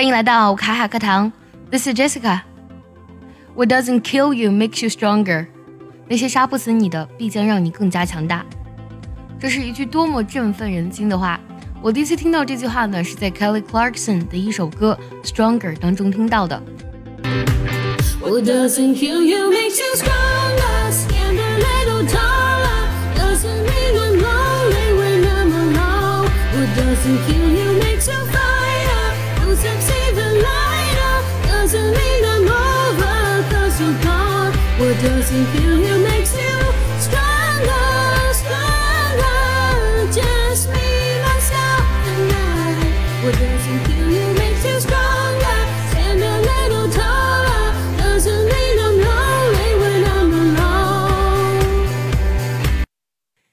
[0.00, 1.32] 欢迎来到卡卡课堂，
[1.70, 5.46] This is Jessica。What doesn't kill you makes you stronger。
[6.08, 8.44] 那些杀不死你的，必将让你更加强大。
[9.40, 11.38] 这是一句多么振奋人心的话！
[11.82, 16.62] 我第一次听到这句话呢，是在 Kelly Clarkson 的一首歌《Stronger》当中听到的。
[18.20, 20.90] What doesn't kill you makes you stronger.
[20.90, 22.88] Stand a little taller.
[23.14, 26.28] Doesn't mean I'm lonely when I'm alone.
[26.52, 28.18] What doesn't kill you makes you
[34.81, 36.57] What doesn't kill you makes you
[36.97, 40.09] stronger, stronger.
[40.11, 42.73] Just me, myself, and I.
[43.23, 45.59] What doesn't kill you makes you stronger.
[45.91, 47.75] Stand a little taller.
[47.95, 51.61] Doesn't mean I'm lonely when I'm alone.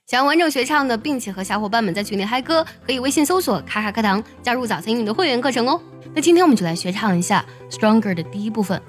[0.06, 5.78] 想要完整学唱的，并且和小伙伴们在群里嗨歌，可以微信搜索“卡卡课堂”，加入早餐英语的会员课程哦。
[6.14, 7.44] 那今天我们就来学唱一下
[7.78, 8.80] 《Stronger》的第一部分。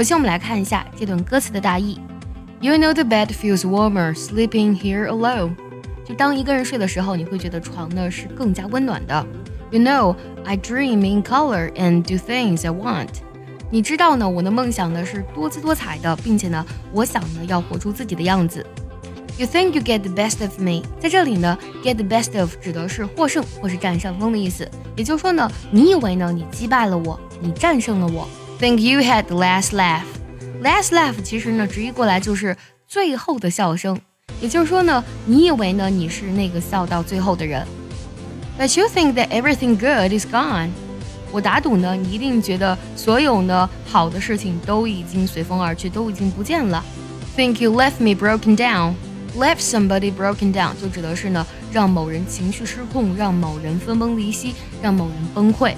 [0.00, 2.00] 首先，我们来看一下这段歌词的大意。
[2.58, 5.54] You know the bed feels warmer sleeping here alone。
[6.06, 9.26] 就当一个人睡的时候，你会觉得床呢是更加温暖的。
[9.70, 13.10] You know I dream in color and do things I want。
[13.70, 18.64] 你知道呢，我的梦想呢是多姿多彩的，并且呢，我想呢要活出自己的样子。
[19.36, 24.66] You think you get the best of me，在这里呢，get the best of 指的是获胜或是占上风的意思。
[24.96, 28.26] 也就是说呢，你以为呢你击败了我，你战胜了我。
[28.60, 30.04] Think you had the last laugh。
[30.62, 32.54] Last laugh 其实呢直译过来就是
[32.86, 33.98] 最后的笑声，
[34.38, 37.66] 也就是说呢，你以为呢你是那个笑到最后的人。
[38.58, 40.68] But you think that everything good is gone。
[41.32, 46.84] 我打赌呢，你一定觉得所有呢好的事情都已经随风而去，都已经不见了。
[47.34, 48.92] Think you left me broken down。
[49.38, 55.72] Left somebody broken down 就指的是呢，让某人情绪失控，让某人分崩离析，让某人崩溃。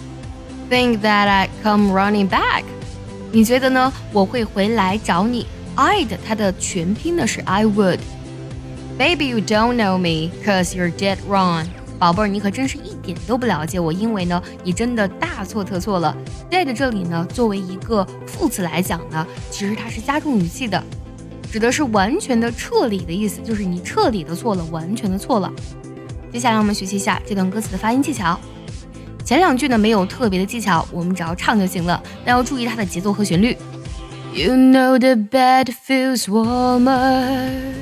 [0.72, 2.62] Think that I come running back，
[3.30, 3.92] 你觉得呢？
[4.10, 5.46] 我会回来找你。
[5.76, 7.98] I'd 它的全拼呢是 I would。
[8.96, 11.66] Baby you don't know me cause you're dead wrong，
[11.98, 16.16] 宝贝儿你可真是一点都不了解我，因为呢你真的大错特错了。
[16.50, 20.82] Dead 这里呢作为一个副词来讲呢，其实它是加重语气的。
[21.52, 25.52] 指的是完全的彻底的意思，就是你彻底的错了，完全的错了。
[26.32, 28.40] 接下来我们学习一下这段歌词的发音技巧。
[29.32, 33.56] 前两句呢没有特别的技巧，我们只要唱就行了，但要注意它的节奏和旋律。
[34.34, 37.72] You know the bed feels warmer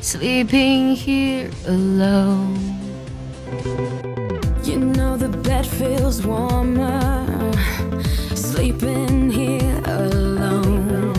[0.00, 2.76] sleeping here alone.
[4.62, 7.52] You know the bed feels warmer
[8.36, 11.16] sleeping here alone.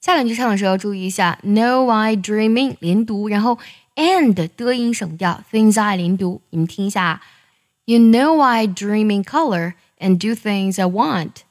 [0.00, 3.58] 下两句唱的时候要注意一下，No I dreaming 连读，然后
[3.96, 6.42] and 的音省掉，things I 连读。
[6.50, 7.20] 你们听一下
[7.85, 11.43] ，You know I dream in color and do things I want。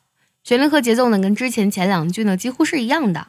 [0.43, 3.29] 旋律和节奏呢，跟之前前两句呢几乎是一样的。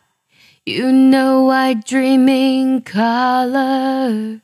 [0.64, 4.42] You know I dream in color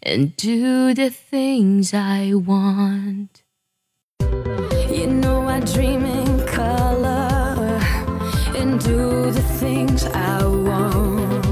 [0.00, 3.28] and do the things I want。
[4.90, 7.80] You know I dream in color
[8.54, 11.42] and do the things I want.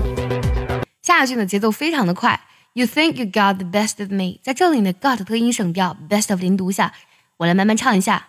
[1.02, 2.40] 下一句呢节奏非常的快
[2.74, 6.92] ，You think you got the best of me，在这里呢 got 特音省掉，best of 连读下，
[7.38, 8.28] 我来慢慢唱一下。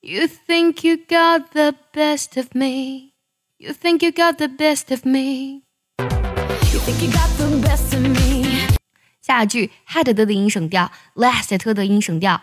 [0.00, 3.12] You think you got the best of me,
[3.56, 5.62] you think you got the best of me。
[5.98, 8.76] You think you got the best of me.
[9.22, 12.40] 下一句 had 的的音省掉，last 特的音省掉。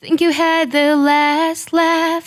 [0.00, 2.24] Think you had the last laugh。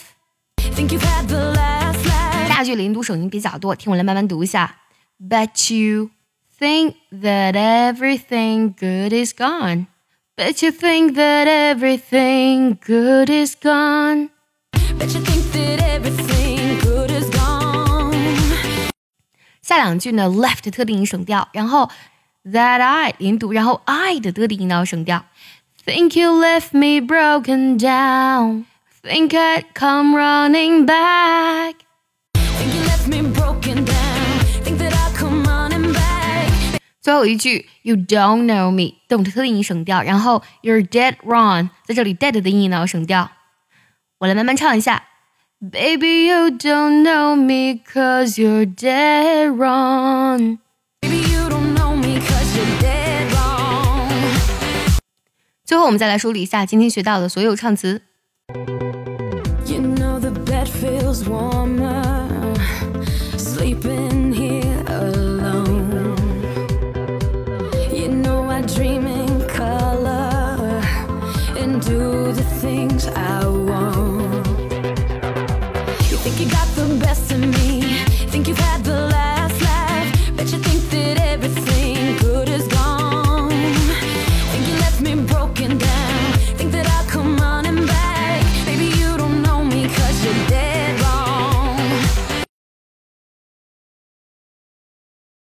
[0.57, 2.47] Think you've had the last laugh.
[2.49, 4.77] 下句连读省音比较多，听我来慢慢读一下。
[5.21, 6.09] Bet you
[6.61, 9.87] think that everything good is gone.
[10.35, 14.29] Bet you think that everything good is gone.
[14.97, 18.91] Bet you think that everything good is gone.
[19.61, 21.89] 下两句呢，left 特定音省掉，然后
[22.45, 25.25] that I 连读，然后 I 的特定音呢要省掉。
[25.85, 28.65] Think you left me broken down.
[29.03, 31.75] Think I'd come running back.
[37.02, 43.28] 最后一句，You don't know me，动特定音省掉，然后 You're dead wrong，在这里 dead 的音呢要省掉。
[44.18, 45.02] 我来慢慢唱一下
[45.60, 50.58] ，Baby you don't know me cause you're dead wrong。
[51.00, 55.00] Baby, you don't know me 'cause you're dead wrong.
[55.64, 58.02] 最后我们再来梳理一下今天学到的所有唱词。
[59.66, 62.54] You know the bed feels warmer
[63.36, 64.21] sleeping
[72.62, 74.46] things I want.
[76.08, 77.61] You think you got the best in me.